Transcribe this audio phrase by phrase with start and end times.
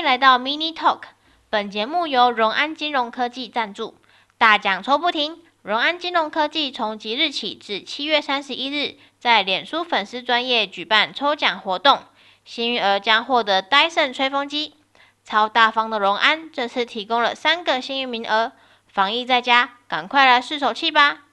[0.00, 1.02] 迎来到 Mini Talk。
[1.50, 3.98] 本节目由荣安金融科技赞助。
[4.38, 11.98] 大奖抽不停，荣安金融科技从即日起至七月三十一日，在脸书粉丝专页举办抽奖活动，
[12.46, 14.74] 幸运儿将获得 Dyson 吹风机。
[15.22, 18.52] 超大方的荣安这次提供了三个幸运名额，
[18.86, 21.24] 防疫在家，赶快来试手气吧！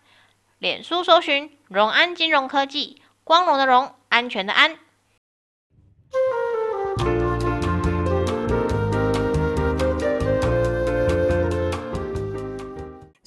[0.60, 4.78] 脸书搜寻荣安金融科技，光荣的荣，安全的安。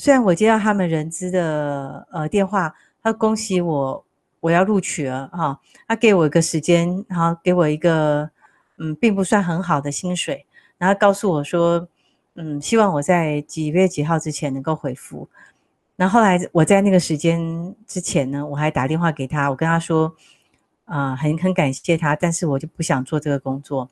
[0.01, 4.03] 虽然我接到他们人资的呃电话，他恭喜我
[4.41, 8.31] 我要录取了哈、哦，他给我一个时间，然后给我一个
[8.79, 10.47] 嗯并不算很好的薪水，
[10.79, 11.87] 然后告诉我说
[12.35, 15.29] 嗯希望我在几月几号之前能够回复。
[15.97, 20.17] 那后来我在那个时间之前呢，我还打电话给他，我跟他说
[20.87, 23.91] 啊、很很感谢他，但是我就不想做这个工作。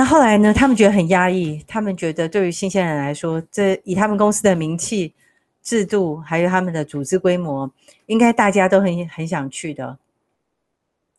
[0.00, 0.50] 那后来呢？
[0.54, 5.12] 他们觉得很压抑，他们觉得对于新鲜人来说，这以他们公司的名气、
[5.62, 7.70] 制度，还有他们的组织规模，
[8.06, 9.98] 应该大家都很很想去的。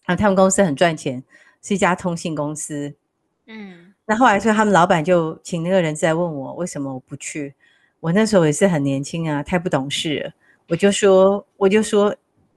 [0.05, 1.23] 啊，他们公司很赚钱，
[1.61, 2.91] 是一家通信公司。
[3.45, 7.53] 嗯，那后来说他们老板就请那个人在问我，为什么我不去？
[7.99, 10.33] 我那时候也是很年轻啊，太不懂事了。
[10.69, 12.15] 我就说，我就说，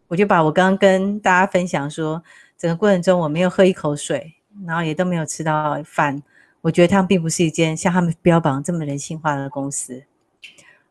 [0.08, 2.24] 我就把我刚刚跟大家分享说，
[2.56, 4.32] 整个过程中我没有喝一口水。
[4.66, 6.22] 然后也都没有吃到饭，
[6.60, 10.04] 我觉得他们并不是一间像他们标榜这么人性化的公司。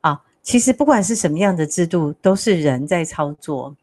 [0.01, 3.75] 啊，其实不管是什么样的制度，都是人在操作，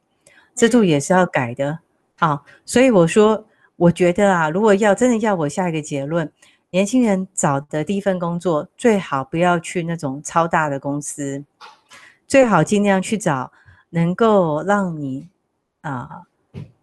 [0.55, 1.79] 制度也是要改的。
[2.19, 6.31] 啊，所以我说，我觉得啊，如果要真的要我下一个结论，
[6.69, 11.43] 年轻人找的第一份工作，最好不要去那种超大的公司，
[12.29, 13.51] 最好尽量去找
[13.89, 15.29] 能够让你
[15.81, 16.23] 啊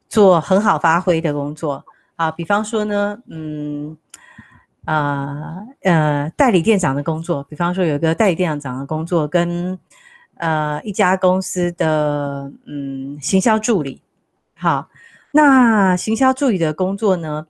[0.10, 1.86] 做很好发挥的工作。
[2.18, 3.96] 啊，比方说呢，嗯，
[4.86, 9.78] 啊，呃，呃，代理店长的工作，比方说有一个代理店长的工作，跟
[10.38, 14.02] 呃一家公司的嗯行销助理，
[14.56, 14.90] 好，
[15.32, 17.46] 那行销助理的工作呢，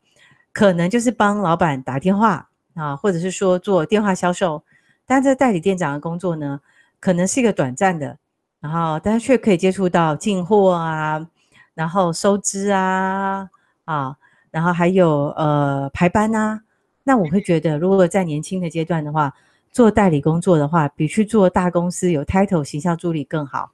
[0.51, 4.63] 可能就是帮老板打电话啊，或者是说做电话销售，
[5.05, 6.59] 但这代理店长的工作呢，
[6.99, 8.17] 可能是一个短暂的，
[8.59, 11.25] 然后但是却可以接触到进货啊，
[11.73, 13.49] 然后收支啊，
[13.85, 14.17] 啊。
[14.57, 16.59] 然后还有呃排班呐，
[17.03, 19.31] 那我会觉得，如果在年轻的阶段的话，
[19.71, 23.71] 做代理工作的话，比去做大公司有 title 形象助理更好。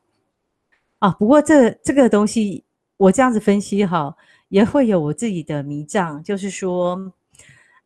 [0.99, 2.65] 啊，不过这这个东西
[2.97, 4.13] 我这样子分析哈，
[4.49, 7.13] 也会有我自己的迷障，就是说，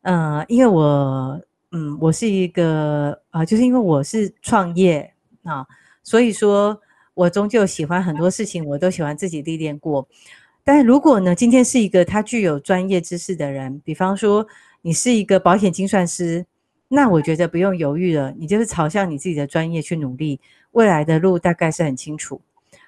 [0.02, 5.08] 呃，因为我嗯，我是一个啊、就是因为我是创业
[5.44, 5.64] 啊，
[6.02, 6.76] 所以说
[7.14, 10.04] 我终究喜欢很多事情，我都喜欢自己历练过。
[10.68, 14.46] 但是如果呢，今天是一个他具有专业知识的人，比方说
[14.82, 16.44] 你是一个保险精算师，
[16.88, 20.38] 那我觉得不用犹豫了，你就是朝向你自己的专业去努力，
[20.72, 22.42] 未来的路大概是很清楚。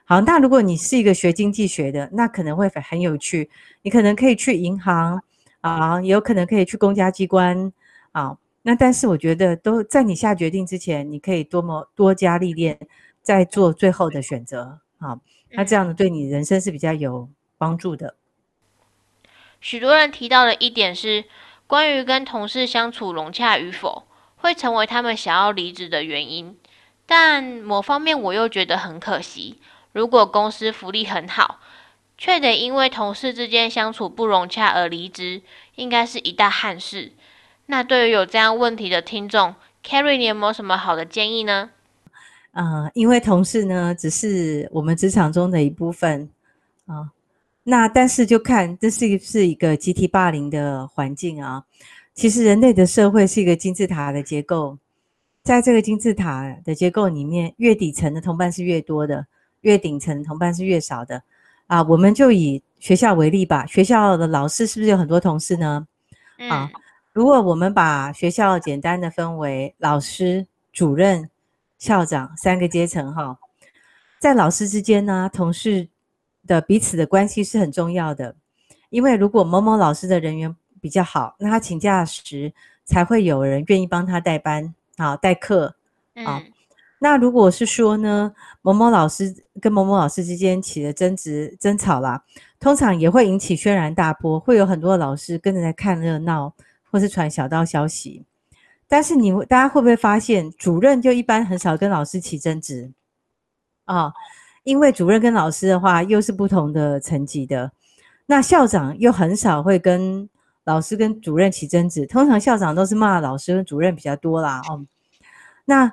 [0.05, 3.49] 好，那如果你是一个学经济学的，那可能会很有趣，
[3.81, 5.19] 你可能可以去银行
[5.63, 7.73] 啊，也有可能可以去公家机关
[8.13, 8.37] 啊。
[8.61, 12.79] 那但是我觉得都在你下决定之前，你可以多么多加历练，
[13.23, 14.81] 再做最后的选择。
[14.99, 15.19] 好，
[15.55, 17.27] 那这样子对你人生是比较有。
[17.61, 18.15] 帮助的。
[19.61, 21.27] 许多人提到的一点是，
[21.67, 24.07] 关于跟同事相处融洽与否，
[24.39, 26.57] 会成为他们想要离职的原因。
[27.05, 29.59] 但某方面我又觉得很可惜，
[29.93, 31.61] 如果公司福利很好，
[32.17, 35.43] 却得因为同事之间相处不融洽而离职，
[35.75, 37.13] 应该是一大憾事。
[37.67, 39.55] 那对于有这样问题的听众
[39.85, 41.69] ，Carrie，你有没有什么好的建议呢？
[42.53, 46.31] 呃，因为同事呢，只是我们职场中的一部分
[46.87, 46.97] 啊。
[46.97, 47.11] 呃
[47.63, 51.65] 那但是就看这是是一个集体霸凌的环境啊。
[52.15, 54.77] 其实人类的社会是一个金字塔的结构，
[55.43, 59.27] 在这个金字塔的结构里面，越底层的同伴是越多的，
[59.61, 61.23] 越顶层的同伴是越少的
[61.67, 61.83] 啊。
[61.83, 65.87] 我们就以学校为例吧，学校的老师是不是有很多同事呢？
[66.49, 66.71] 啊，
[67.13, 71.31] 如果我们把学校简单的分为老师、主任、
[71.79, 73.39] 校长三个阶层哈，
[74.19, 75.89] 在老师之间呢，同事。
[76.47, 78.35] 的彼此的关系是很重要的，
[78.89, 82.53] 因为如果某某老师的人缘比较好，那他请假时
[82.85, 85.75] 才会有人愿意帮他代班啊，代课
[86.15, 86.39] 啊。
[86.39, 86.53] 嗯、
[86.99, 88.33] 那如果是说呢，
[88.63, 92.25] 某某老师跟某某老师之间起了争执、争吵啦，
[92.59, 96.55] 通常也会引起轩然大波，会有很多老师跟着来看热闹，
[96.91, 98.25] 或是传小道消息。
[98.89, 102.91] 但是你大家会不会发现，主任就一般很少跟老师起争执
[103.85, 104.13] 啊？
[104.65, 107.73] 因为主任跟老师的话又是不同的层级的，
[108.27, 110.29] 那校长又很少会跟
[110.65, 114.61] 老师跟主任起争执，通常校长都是骂老师跟主任比较多啦。
[114.69, 114.85] 哦，
[115.65, 115.93] 那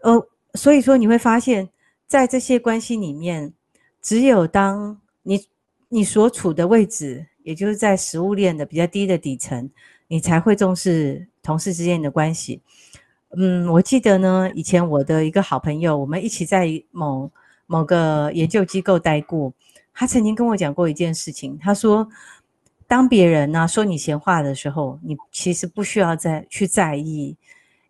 [0.00, 1.68] 呃，所以说你会发现
[2.06, 3.52] 在这些关系里面，
[4.00, 5.46] 只有当你
[5.88, 9.70] 你所处的位置，也就是在食物链的比较低的底层，
[10.08, 12.62] 你才会重视同事之间的关系。
[13.36, 17.30] 嗯，我记得呢，以前我的一个好朋友，我们一起在某
[17.66, 19.52] 某个研究机构待过。
[19.92, 22.08] 他曾经跟我讲过一件事情，他说，
[22.86, 27.36] 当别人呢、说你闲话的时候，你其实不需要再去在意，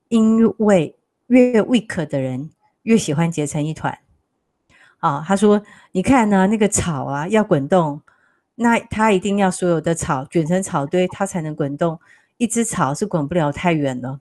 [0.09, 0.95] 因为
[1.27, 2.51] 越 weak 的人
[2.83, 3.99] 越喜欢结成一团。
[4.99, 5.63] 啊，他说，
[5.93, 8.01] 你看呢、那个草啊要滚动，
[8.55, 11.99] 那它一定要所有的草卷成草堆，它才能滚动。
[12.39, 14.21] 一只草是滚不了太远了。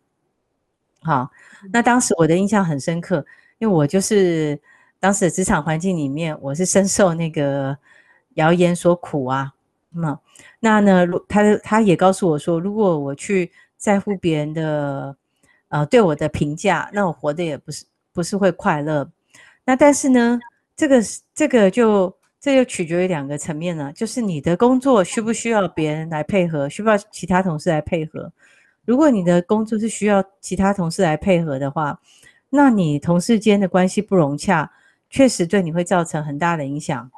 [1.01, 1.29] 好，
[1.71, 3.25] 那当时我的印象很深刻，
[3.59, 4.59] 因为我就是
[4.99, 7.77] 当时的职场环境里面，我是深受那个
[8.35, 9.53] 谣言所苦啊。
[9.91, 10.19] 那
[10.59, 15.15] 那呢，他他也告诉我说，如果我去在乎别人的
[15.69, 19.09] 呃对我的评价，那我活得也不是不是会快乐。
[19.63, 20.39] 那但是呢，
[20.75, 21.01] 这个
[21.33, 28.31] 这个就这就取决于两个层面了，就是你的工作需不需要别人来配合，需不需要其他同事来配合。
[28.85, 31.99] 如果你的工作是需要其他同事来配合的话，
[32.49, 34.69] 那你同事间的关系不融洽，
[35.15, 37.09] 确实对你会造成很大的影响。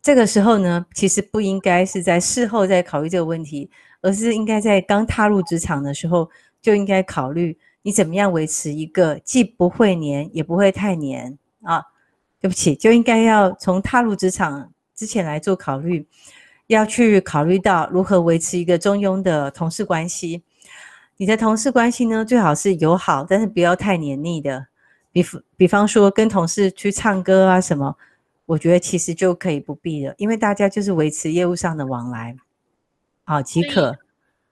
[0.00, 3.70] 这个时候呢，其实不应该是在事后再考虑这个问题，
[4.00, 6.30] 而是应该在刚踏入职场的时候
[6.62, 11.84] 就应该考虑你怎么样维持一个既不会黏也不会太黏啊。
[12.40, 16.08] 对不起，就应该要从踏入职场之前来做考虑。
[16.68, 20.42] 要去考虑到如何维持一个中庸的同事关系。
[21.18, 24.68] 你的同事关系呢，最好是友好，但是不要太黏腻的。
[25.22, 25.24] 比
[25.56, 27.96] 比方说，跟同事去唱歌啊什么，
[28.44, 32.36] 我觉得其实就可以不必了，因为大家就是维持业务上的往来，
[33.24, 33.96] 好即可。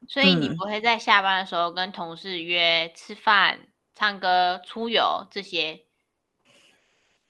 [0.09, 3.59] 所以你不会在下班的时候跟同事约吃饭、
[3.95, 5.81] 唱歌、出游这些？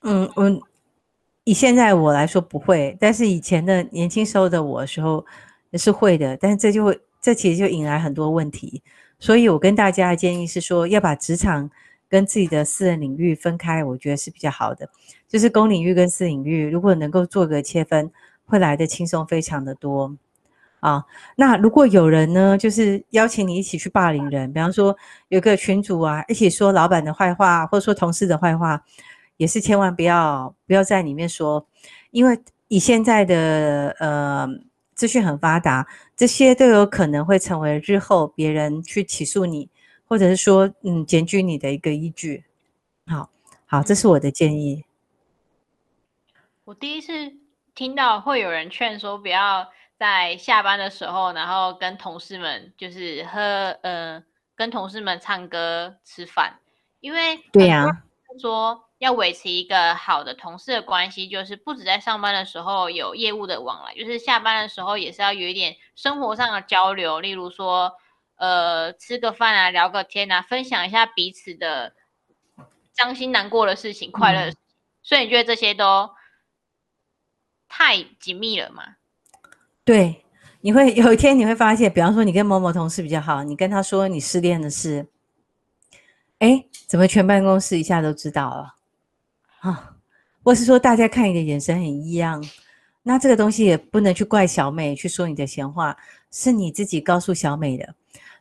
[0.03, 0.61] 嗯，我。
[1.47, 5.27] 以现在我来说不会，但是以前的年轻时候的我的时候
[5.73, 8.83] 也是会的，但是这就会这其实就引来很多问题，
[9.19, 11.71] 所以我跟大家的建议是说，要把职场
[12.15, 14.89] 跟自己的私人领域分开，我觉得是比较好的，
[15.27, 18.09] 就是公领域跟私领域如果能够做个切分，
[18.47, 20.15] 会来得轻松非常的多
[20.79, 21.05] 啊。
[21.35, 24.97] 那如果有人呢，就是邀请你一起去霸凌人，比方说
[25.27, 28.85] 有个群主啊，一起说老板的坏话，或者说同事的坏话。
[29.37, 31.67] 也是千万不要不要在里面说，
[32.13, 32.39] 因为
[32.69, 34.49] 以现在的呃
[34.95, 35.85] 资讯很发达，
[36.15, 39.69] 这些都有可能会成为日后别人去起诉你，
[40.15, 42.45] 或者是说嗯检举你的一个依据。
[43.05, 43.29] 好，
[43.67, 44.85] 好，这是我的建议。
[46.63, 47.13] 我第一次
[47.75, 49.69] 听到会有人劝说不要
[49.99, 53.41] 在下班的时候，然后跟同事们就是喝
[53.83, 54.23] 呃
[54.55, 56.61] 跟同事们唱歌吃饭，
[57.01, 57.91] 因为对呀、啊，
[58.41, 58.85] 说。
[58.99, 67.93] 要维持一个好的同事的关系，就是不止在上班的时候有业务的往来，就是下班的时候也是要有一点生活上的交流，例如说，
[68.45, 71.95] 呃，吃个饭啊，聊个天啊，分享一下彼此的
[72.95, 74.61] 伤心难过的事情、快乐的事情。
[74.61, 75.01] 嗯。
[75.03, 76.11] 所以你觉得这些都
[77.67, 78.97] 太紧密了吗？
[79.83, 80.27] 对，
[80.61, 85.07] 你会有一天你会发现，比方说你跟某某同事比较好，你跟他说你失恋的事，
[86.41, 88.75] 哎，怎么全办公室一下都知道了？
[89.61, 89.97] 啊，
[90.43, 92.45] 或是说大家看你的眼神很异样，
[93.05, 95.97] 那这个东西也不能去怪小美去说你的闲话，
[96.31, 97.95] 是你自己告诉小美的。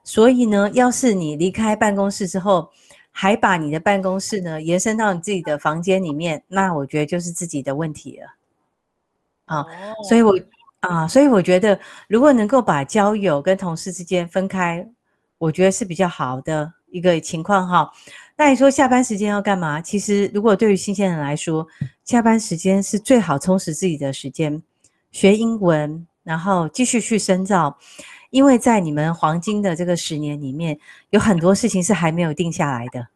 [0.04, 2.70] 所以呢，要是你离开办公室之后，
[3.12, 8.28] 还把你的办公室呢延伸到你自己的房间里面，那我觉得就是自己的问题了。
[9.46, 9.66] 啊，
[10.08, 10.38] 所以我
[10.82, 14.86] 啊，所以我觉得如果能够把交友跟同事之间分开，
[15.38, 17.92] 我觉得是比较好的一个情况哈。
[18.36, 19.80] 那你说下班时间要干嘛？
[19.80, 21.66] 其实，如果对于新鲜人来说，
[22.04, 24.62] 下班时间是最好充实自己的时间，
[25.12, 27.78] 学英文，然后继续去深造。
[28.34, 30.80] 因为在你们黄金的这个十年里面，
[31.12, 33.08] 有很多事情是还没有定下来的。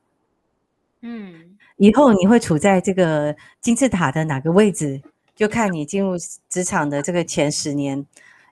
[1.01, 5.01] 嗯，以后你会处在这个金字塔的哪个位置，
[5.35, 6.13] 就看你进入
[6.47, 8.05] 职场的这个前十年，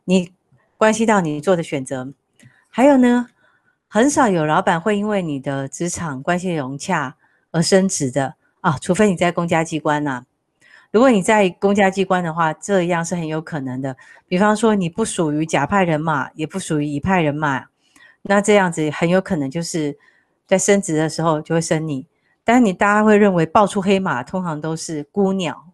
[0.06, 0.32] 你
[0.76, 2.12] 关系到你做的选择。
[2.68, 3.28] 还有呢？
[3.88, 7.16] 很少有老板会因为你的职场关系融洽
[7.52, 10.26] 而升职的啊，除非你在公家机关呐、啊。
[10.96, 13.94] 如果你在公家机关的话，这样是很有可能的。
[14.30, 17.66] 比方说你不属于甲派人马，也不属于乙派人马，
[18.22, 19.98] 那这样子很有可能就是
[20.48, 22.08] 在升职的时候就会升你。
[22.46, 25.66] 但是你大家会认为爆出黑马通常都是孤鸟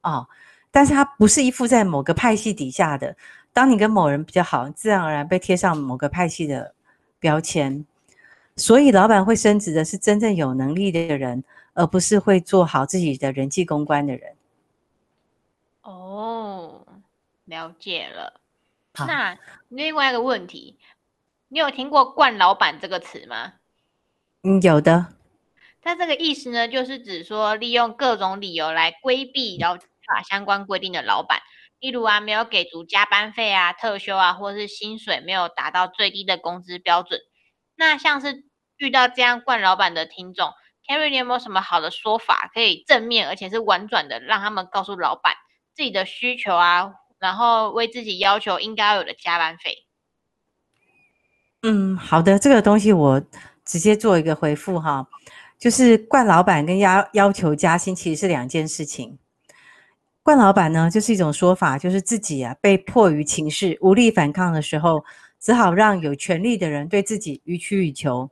[0.00, 0.26] 哦，
[0.70, 3.14] 但是它不是依附在某个派系底下的。
[3.52, 6.72] 当你跟某人比较好，自然而然被贴上某个派系的
[7.20, 7.84] 标签。
[8.56, 11.44] 所以，老板会升职的是真正有能力的人，
[11.78, 14.36] 而不是会做好自己的人际公关的人。
[15.82, 16.84] 哦，
[17.44, 18.40] 了解了。
[18.94, 20.76] 好那另外一个问题，
[21.46, 23.52] 你有听过“冠老板”这个词吗？
[24.42, 25.06] 嗯，有的。
[25.80, 31.40] 它这个意思呢，就是指说利用各种理由来规避劳法相关规定的老板，
[31.78, 37.20] 例如啊，没有给足加班费啊、特休啊，或是薪水没有达到最低的工资标准。
[37.76, 38.42] 那像是
[38.78, 40.52] 遇到这样惯老板的听众
[40.88, 45.34] ，Kerry，你有没有什么好的说法，可以正面而且是婉转的，让他们告诉老板
[45.74, 49.84] 自己的需求啊，然后为自己要求应该要有的加班费？
[51.62, 53.22] 嗯，好的，这个东西我
[53.64, 55.06] 直接做一个回复哈，
[55.58, 59.18] 就是惯老板跟要要求加薪其实是两件事情。
[60.22, 65.04] 惯老板呢，就是一种说法，就是自己啊被迫于情势无力反抗的时候。
[65.40, 68.28] 只好让有权力的人对自己予取予求，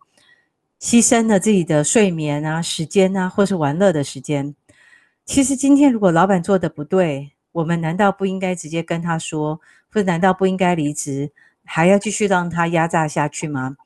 [0.80, 4.54] 牺牲了自己的睡眠啊、时间啊，或是玩乐的时间。
[5.25, 11.33] 其实今天如果老板做的不对，我们难道不应该直接跟他说，或者难道不应该离职，
[11.64, 13.76] 还要继续让他压榨下去吗？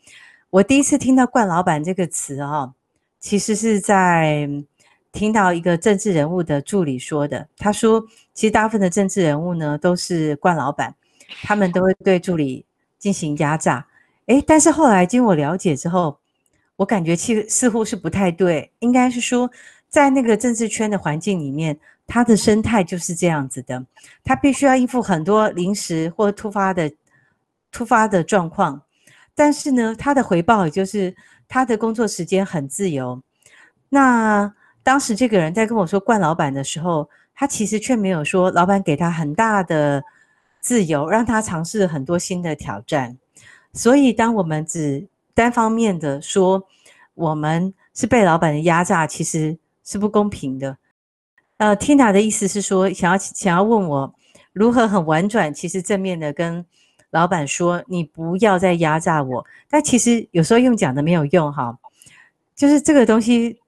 [0.51, 2.73] 我第一次听到“惯老板”这个词啊，
[3.19, 4.49] 其实是在
[5.13, 7.49] 听到一个政治人物的助理说的。
[7.57, 8.05] 他说，
[8.35, 10.95] 其实大部分的政治人物呢都是惯老板，
[11.43, 12.65] 他们都会对助理。
[13.01, 13.87] 进行压榨，
[14.27, 16.20] 诶，但是后来经我了解之后，
[16.81, 19.51] 我感觉其实似乎是不太对，应该是说，
[19.91, 23.85] 在那个政治圈的环境里面，他的生态就是这样子的，
[24.25, 26.91] 他必须要应付很多临时或突发的
[27.71, 28.81] 突发的状况，
[29.35, 31.15] 但是呢，他的回报也就是
[31.47, 33.23] 他的工作时间很自由。
[33.91, 34.51] 那
[34.83, 40.03] 当时这个人在跟我说惯老板的时候，他其实却没有说老板给他很大的。
[40.63, 43.17] 自由让他尝试很多新的挑战，
[43.73, 45.09] 所以当我们只
[45.41, 46.63] 单方面的说
[47.15, 50.77] 我们是被老板的压榨，其实是不公平的。
[51.57, 54.15] 呃，Tina 的意思是说，想要想要问我
[54.53, 56.63] 如何很婉转，其实正面的跟
[57.09, 59.47] 老板说，你不要再压榨我。
[59.71, 61.79] 但其实有时候用讲的没有用哈，
[62.55, 63.59] 就是这个东西，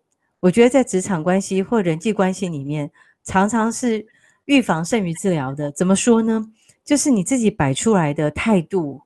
[0.40, 2.90] 我觉得在职场关系或人际关系里面，
[3.24, 4.06] 常常是
[4.44, 5.72] 预防胜于治疗的。
[5.72, 6.46] 怎么说呢？
[6.84, 9.00] 就是你自己摆出来的态度，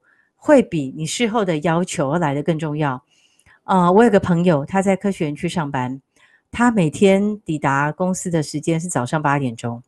[0.46, 3.02] 会比你事后的要求而来的更重要。
[3.64, 6.00] 啊、呃，我有个朋友，他在科学园区上班，
[6.52, 9.82] 他每天抵达公司的时间是早上八点钟。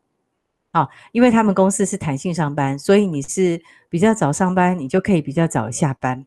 [0.73, 6.27] 啊，因为他们公司是弹性上班，所以你是比较早上班，你就可以比较早下班。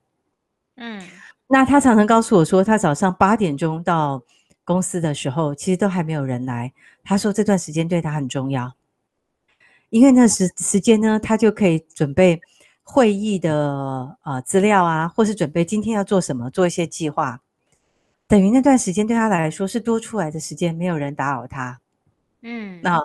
[0.77, 1.05] 嗯，
[1.47, 4.23] 那他常常告诉我说，他早上八点钟到
[4.63, 6.71] 公司的时候，其实都还没有人来。
[7.03, 8.73] 他说这段时间对他很重要。
[9.89, 12.39] 因为那时时间呢，他就可以准备
[12.83, 17.41] 会议的呃资料啊，或是准备今天要做什么，做一些计划。
[18.27, 21.79] 等于那段时间对他来说是多出来的时间，没有人打扰他。
[22.41, 23.03] 嗯，那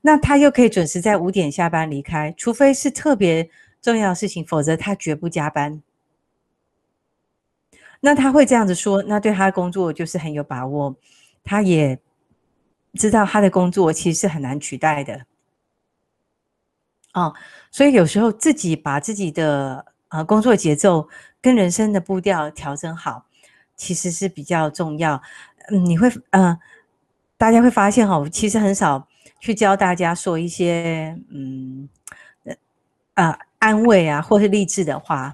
[0.00, 3.48] 那他又可以准时在五点下班离开，除非是特别
[3.80, 5.82] 重要的事情，否则他绝不加班。
[8.00, 10.96] 那他会这样子说，那对他的工作就是很有把握，
[11.44, 11.98] 他也
[12.94, 15.26] 知道他的工作其实是很难取代的。
[17.14, 17.34] 哦，
[17.70, 21.08] 所以有时候自己把自己的呃工作节奏
[21.40, 23.26] 跟人生的步调调整好，
[23.76, 25.20] 其实是比较重要。
[25.68, 26.58] 嗯，你会呃，
[27.36, 29.08] 大家会发现哈，我其实很少
[29.40, 31.88] 去教大家说一些嗯
[33.14, 35.32] 呃安慰啊或是励志的话。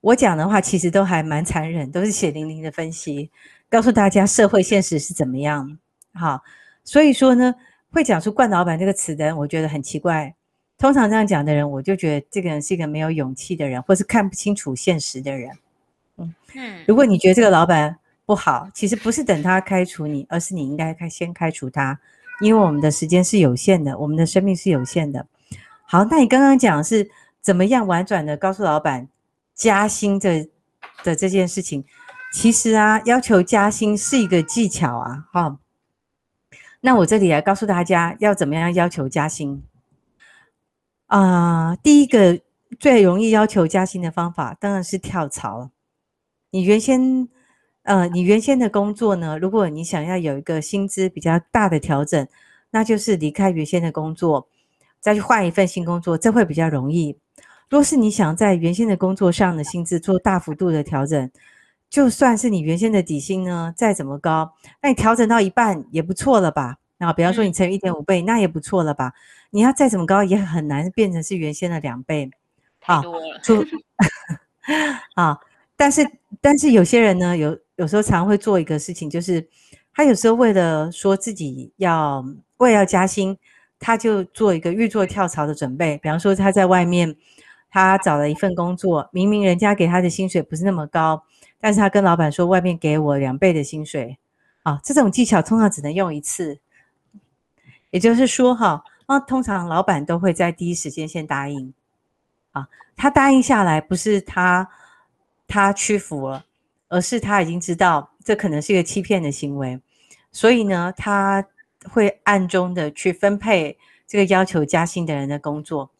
[0.00, 3.30] 我讲的话其实都还蛮残忍，都是血淋淋的分析，
[3.70, 5.78] 告诉大家社会现实是怎么样。
[6.14, 6.42] 好，
[6.82, 7.54] 所以说呢，
[7.92, 10.34] 会讲出“冠老板”这个词的人，我觉得很奇怪。
[10.82, 15.56] 通常这样讲的人，我就觉得这个人是一个没有勇气的人，或是看不清楚现实的人。
[16.16, 17.96] 嗯嗯，如果你觉得这个老板
[18.26, 22.00] 不好，其实不是等他开除你，而是你应该开先开除他，
[22.40, 25.24] 因为我们的时间是有限的，我们的生命是有限的。
[25.84, 27.08] 好，那你刚刚讲是
[27.40, 29.08] 怎么样婉转的告诉老板
[29.54, 30.48] 加薪的
[31.04, 31.84] 的这件事情，
[32.32, 35.28] 其实啊，要求加薪是一个技巧啊。
[35.32, 35.58] 好，
[36.80, 39.62] 那我这里来告诉大家要怎么样要求加薪。
[41.18, 42.40] 啊、第一个
[42.80, 45.70] 最容易要求加薪的方法当然是跳槽。
[46.50, 47.28] 你原先，
[47.82, 52.26] 呃，你原先的工作呢，如果你想要有一个薪资比较大的调整，
[52.70, 54.48] 那就是离开原先的工作，
[55.00, 57.18] 再去换一份新工作，这会比较容易。
[57.68, 61.30] 若是你想在原先的工作上的薪资做大幅度的调整，
[61.90, 66.78] 就算是你原先的底薪呢，再怎么高，那你调整到一半也不错了吧？
[67.02, 69.12] 啊，比方说你乘以一点五倍，那也不错了吧？
[69.50, 72.30] 你要再怎么高，也很难变成是原先的两倍。
[72.80, 73.66] 太多了。
[75.14, 75.38] 啊，
[75.76, 76.08] 但是
[76.40, 79.44] 但是有些人呢，有有时候常会做一个事情，就是
[79.92, 82.24] 他有时候为了说自己要
[82.58, 83.36] 为了要加薪，
[83.80, 85.98] 他就做一个预做跳槽的准备。
[85.98, 87.16] 比方说他在外面，
[87.68, 91.24] 他找了一份工作，明明人家给他的薪水不是那么高，
[91.60, 94.18] 但是他跟老板说外面给我两倍的薪水。
[94.62, 96.60] 啊，这种技巧通常只能用一次，
[97.92, 101.72] 也就是说哈，那通常老板都会在第一时间先答应。
[102.50, 104.68] 啊，他答应下来不是他
[105.46, 106.44] 他屈服了，
[106.88, 109.80] 而是他已经知道这可能是一个欺骗的行为，
[110.30, 111.44] 所以呢，他
[111.90, 115.90] 会暗中的去分配这个要求加薪的人的工作，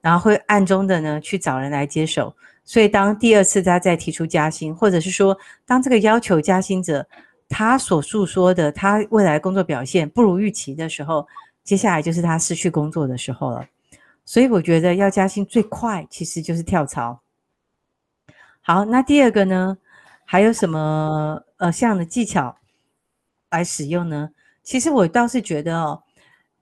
[0.00, 2.36] 然后会暗中的呢去找人来接手。
[2.64, 7.06] 所以当第二次他再提出加薪，或者是说当这个要求加薪者
[7.48, 11.26] 他所诉说的他未来工作表现不如预期的时候，
[11.62, 13.66] 接下来就是他失去工作的时候了。
[14.24, 17.20] 所以我觉得要加薪最快，其实就是跳槽。
[18.60, 19.78] 好，那第二个呢，
[20.24, 22.56] 还有什么呃像的技巧
[23.50, 24.30] 来使用呢？
[24.64, 26.02] 其实我倒是觉得哦，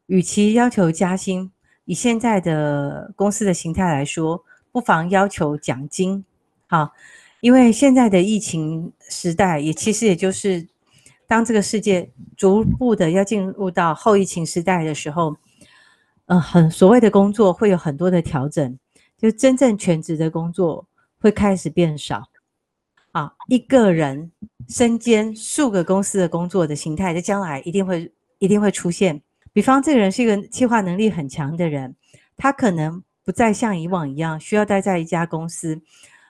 [0.06, 1.50] 与其要求加薪，
[1.86, 6.22] 以现在的公司的形态来说，不妨要求奖金。
[6.66, 6.92] 好，
[7.40, 10.68] 因为现在的疫情时代，也其实也就是
[11.34, 15.36] 当这个世界逐步的要进入到后疫情时代的时候。
[16.26, 18.78] 呃，很所谓的工作会有很多的调整，
[19.18, 20.86] 就真正全职的工作
[21.18, 22.22] 会开始变少。
[23.10, 24.30] 啊，一个人
[24.68, 29.20] 身兼数个公司的工作的形态，在将来一定会一定会出现。
[29.52, 31.94] 比方，这个人是一个企划能力很强的人，
[32.36, 35.82] 他可能不再像以往一样需要待在一家公司，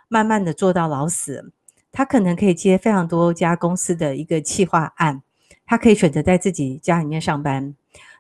[0.08, 1.52] 慢慢的做到老死。
[1.94, 5.22] 他可能可以接非常多家公司的一个企划案，
[5.64, 7.74] 他可以选择在自己家里面上班。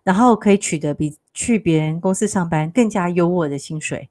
[0.04, 4.10] 然后可以取得比去别人公司上班更加优渥的薪水，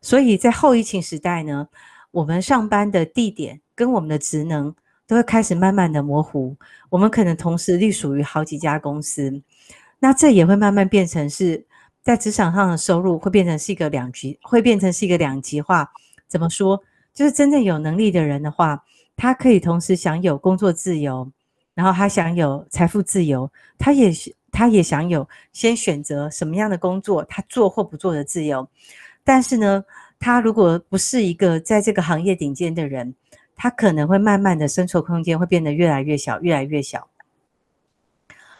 [0.00, 1.68] 所以在后疫情时代呢，
[2.10, 4.74] 我们上班的地点跟我们的职能
[5.06, 6.56] 都会开始慢慢的模糊。
[6.88, 9.42] 我们可能同时隶属于好几家公司，
[9.98, 11.66] 那这也会慢慢变成是
[12.02, 15.92] 在职场上的收入会变成是一个两极，会变成是一个两极化。
[16.26, 16.82] 怎么说？
[17.16, 18.84] 就是真正有能力的人的话，
[19.16, 21.28] 他可以同时享有工作自由，
[21.74, 24.12] 然后他享有财富自由，他也。
[24.52, 28.66] 他也享有先选择什么样的工作，他做或不做的自由。
[29.22, 29.84] 但是呢，
[30.18, 33.14] 他如果不是一个在这个行业顶尖的人，
[33.54, 37.06] 他可能会慢慢的生存空间会变得越来越小，越来越小。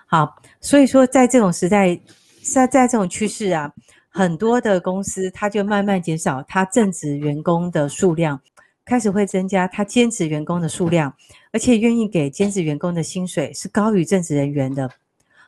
[0.05, 1.99] 好，所以说在这种时代，
[2.43, 3.73] 在在这种趋势啊，
[4.17, 8.41] 很多的公司他就慢慢减少他正职员工的数量，
[8.83, 11.15] 开始会增加他兼职员工的数量，
[11.53, 14.91] 而且愿意给兼职员工的薪水是高于正职人员的。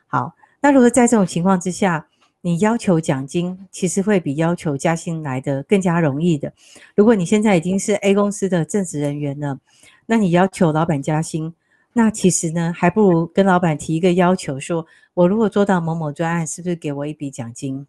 [0.05, 0.33] 好。
[0.61, 2.05] 那如果在这种情况之下，
[2.41, 6.51] 你要求奖金，其实会比要求加薪来的更加容易的。
[6.95, 9.57] 如果你现在已经是 A 公司的正职人员了，
[10.05, 11.53] 那你要求老板加薪，
[11.93, 17.87] 那其实呢，还不如跟老板提一个要求，说我如果做到某某专案，是不是给我一笔奖金？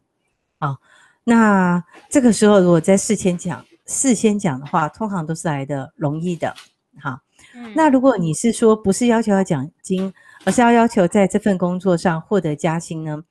[0.60, 0.78] 啊，
[1.24, 6.54] 那这个时候如果在事先讲，事先讲的话，通常都是来的容易的。
[7.00, 7.18] 好，
[7.74, 10.12] 那如果你是说不是要求要奖金，
[10.44, 13.24] 而是要要求在这份工作上获得加薪呢？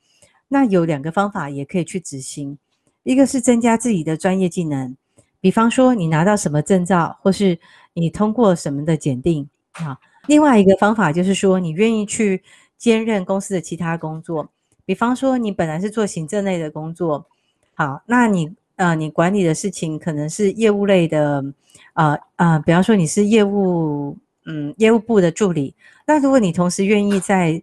[0.48, 2.58] 那有两个方法也可以去执行，
[3.04, 4.98] 一个是增加自己的专业技能，
[5.40, 7.60] 比方说你拿到什么证照，或是
[7.94, 9.98] 你通过什么的检定啊。
[10.26, 12.44] 另外一个方法就是说，你愿意去
[12.78, 14.50] 兼任公司的其他工作，
[14.90, 17.28] 比方说你本来是做行政类的工作，
[17.76, 21.46] 好，那你呃你管理的事情可能是业务类的，
[21.94, 24.18] 呃呃，比方说你是业务。
[24.46, 25.76] 嗯，业务部的助理。
[26.08, 27.62] 那如果你同时愿意在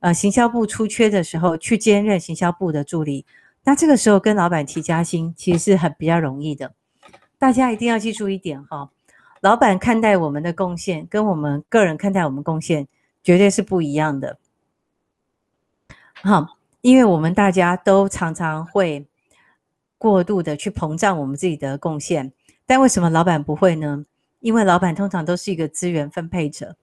[0.00, 3.24] 呃行销部出缺的时候去兼任行销部的助理，
[3.64, 6.74] 那这个时候跟老板提加薪其实是很比较容易的。
[7.38, 8.90] 大家一定要记住一点哈，
[9.40, 12.86] 老板看待我们的贡献跟我们个人看待我们贡献
[13.22, 14.36] 绝对是不一样的。
[16.12, 16.55] 好，
[16.86, 19.04] 因为我们大家都常常会
[19.98, 22.32] 过度的去膨胀我们自己的贡献，
[22.64, 24.04] 但为什么老板不会呢？
[24.38, 26.76] 因为老板通常都是一个资源分配者，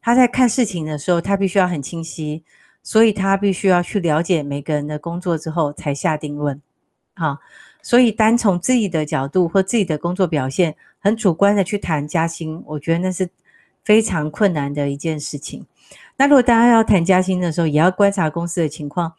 [0.00, 2.42] 他在看事情的时候，他必须要很清晰，
[2.82, 6.60] 所以他必须要去了解每个人的工作之后才下定论。
[7.14, 7.38] 好，
[7.80, 13.30] 所以单从自己的角度或自己的工作表现，很主观的去谈加薪，我觉得那是
[13.84, 15.64] 非常困难的一件事情。
[16.16, 19.12] 那如果大家要谈加薪的时候，也要观察公司的情况，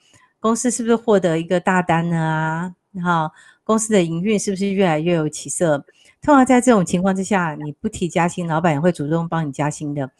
[0.45, 2.15] 公司是不是获得一个大单呢？
[2.19, 3.31] 啊，好，
[3.63, 5.83] 公司的营运是不是越来越有起色？
[6.21, 10.11] 通常在这种情况之下，你不提加薪，老板也会主动帮你加薪的。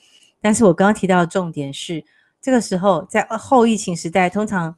[0.42, 2.04] 但是我刚刚提到的重点是，
[2.42, 4.76] 这个时候在后疫情时代，通常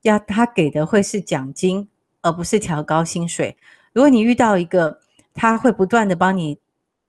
[0.00, 1.86] 要他给的会是奖金，
[2.22, 3.54] 而不是调高薪水。
[3.92, 5.00] 如果你遇到一个
[5.34, 6.58] 他会不断的帮你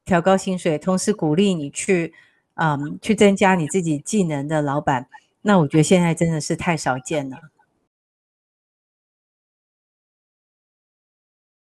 [0.03, 2.13] 调高薪水，同时鼓励你去，
[2.55, 5.07] 嗯，去增加你自己技能的老板，
[5.43, 7.37] 那我觉得现在真的是太少见了。